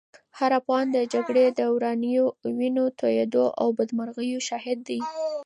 [0.37, 2.25] هر افغان د جګړې د ورانیو،
[2.57, 4.99] وینو تویېدو او بدمرغیو شاهد دی.